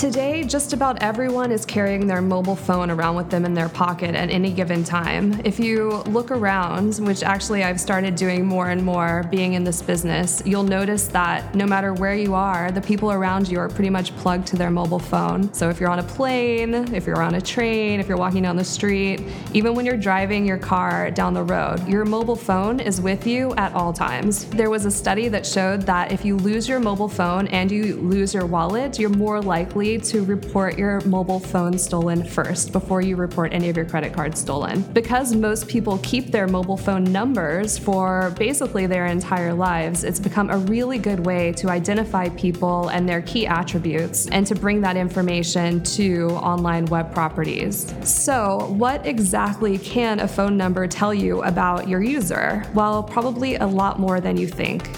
[0.00, 4.14] Today, just about everyone is carrying their mobile phone around with them in their pocket
[4.14, 5.38] at any given time.
[5.44, 9.82] If you look around, which actually I've started doing more and more being in this
[9.82, 13.90] business, you'll notice that no matter where you are, the people around you are pretty
[13.90, 15.52] much plugged to their mobile phone.
[15.52, 18.56] So if you're on a plane, if you're on a train, if you're walking down
[18.56, 19.20] the street,
[19.52, 23.54] even when you're driving your car down the road, your mobile phone is with you
[23.56, 24.46] at all times.
[24.46, 27.96] There was a study that showed that if you lose your mobile phone and you
[27.96, 33.16] lose your wallet, you're more likely to report your mobile phone stolen first before you
[33.16, 34.82] report any of your credit cards stolen.
[34.92, 40.50] Because most people keep their mobile phone numbers for basically their entire lives, it's become
[40.50, 44.96] a really good way to identify people and their key attributes and to bring that
[44.96, 47.94] information to online web properties.
[48.02, 52.64] So, what exactly can a phone number tell you about your user?
[52.74, 54.90] Well, probably a lot more than you think.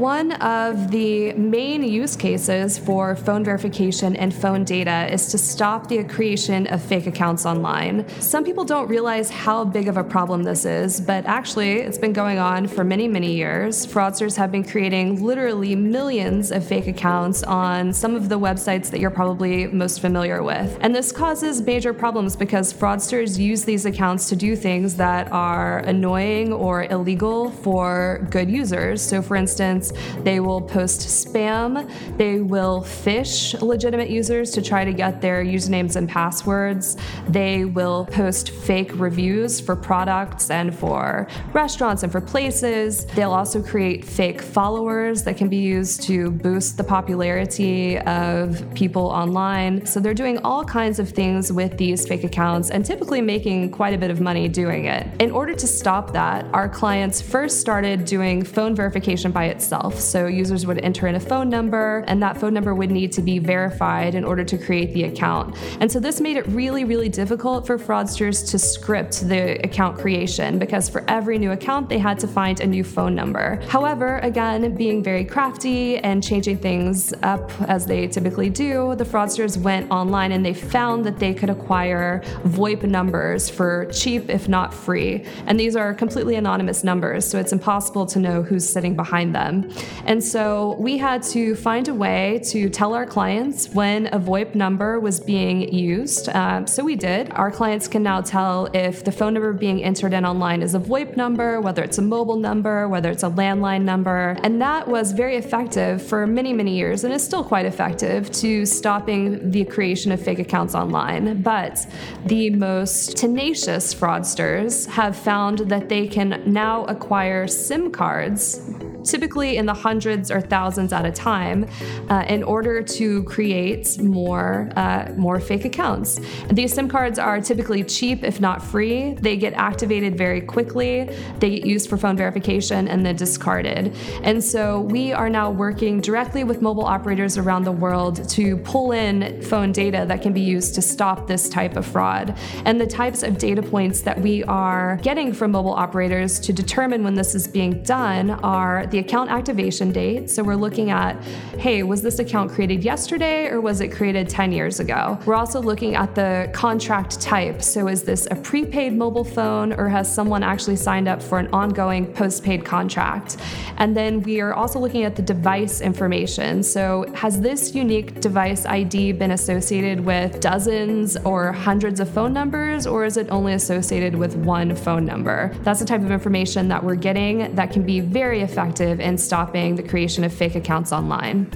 [0.00, 5.88] One of the main use cases for phone verification and phone data is to stop
[5.88, 8.08] the creation of fake accounts online.
[8.18, 12.14] Some people don't realize how big of a problem this is, but actually, it's been
[12.14, 13.86] going on for many, many years.
[13.86, 19.00] Fraudsters have been creating literally millions of fake accounts on some of the websites that
[19.00, 20.78] you're probably most familiar with.
[20.80, 25.80] And this causes major problems because fraudsters use these accounts to do things that are
[25.80, 29.02] annoying or illegal for good users.
[29.02, 29.89] So, for instance,
[30.22, 31.90] they will post spam.
[32.16, 36.96] They will phish legitimate users to try to get their usernames and passwords.
[37.28, 43.06] They will post fake reviews for products and for restaurants and for places.
[43.06, 49.06] They'll also create fake followers that can be used to boost the popularity of people
[49.06, 49.86] online.
[49.86, 53.94] So they're doing all kinds of things with these fake accounts and typically making quite
[53.94, 55.06] a bit of money doing it.
[55.20, 60.00] In order to stop that, our clients first started doing phone verification by itself itself.
[60.00, 63.22] So users would enter in a phone number, and that phone number would need to
[63.22, 65.56] be verified in order to create the account.
[65.80, 70.58] And so this made it really, really difficult for fraudsters to script the account creation
[70.58, 73.60] because for every new account, they had to find a new phone number.
[73.68, 79.56] However, again, being very crafty and changing things up as they typically do, the fraudsters
[79.56, 84.74] went online and they found that they could acquire VoIP numbers for cheap, if not
[84.74, 85.24] free.
[85.46, 89.59] And these are completely anonymous numbers, so it's impossible to know who's sitting behind them.
[90.06, 94.54] And so we had to find a way to tell our clients when a VoIP
[94.54, 96.28] number was being used.
[96.30, 97.30] Um, so we did.
[97.32, 100.80] Our clients can now tell if the phone number being entered in online is a
[100.80, 104.36] VoIP number, whether it's a mobile number, whether it's a landline number.
[104.42, 108.66] And that was very effective for many, many years and is still quite effective to
[108.66, 111.42] stopping the creation of fake accounts online.
[111.42, 111.86] But
[112.26, 118.60] the most tenacious fraudsters have found that they can now acquire SIM cards
[119.04, 121.66] typically in the hundreds or thousands at a time,
[122.08, 126.20] uh, in order to create more uh, more fake accounts.
[126.50, 129.14] These SIM cards are typically cheap, if not free.
[129.14, 131.10] They get activated very quickly.
[131.38, 133.96] They get used for phone verification and then discarded.
[134.22, 138.92] And so we are now working directly with mobile operators around the world to pull
[138.92, 142.36] in phone data that can be used to stop this type of fraud.
[142.64, 147.04] And the types of data points that we are getting from mobile operators to determine
[147.04, 150.28] when this is being done are the account activation date.
[150.28, 151.14] So we're looking at,
[151.58, 155.18] hey, was this account created yesterday or was it created 10 years ago?
[155.24, 157.62] We're also looking at the contract type.
[157.62, 161.48] So is this a prepaid mobile phone or has someone actually signed up for an
[161.54, 163.38] ongoing postpaid contract?
[163.78, 166.62] And then we are also looking at the device information.
[166.62, 172.86] So has this unique device ID been associated with dozens or hundreds of phone numbers
[172.86, 175.50] or is it only associated with one phone number?
[175.62, 179.76] That's the type of information that we're getting that can be very effective in stopping
[179.76, 181.48] the creation of fake accounts online.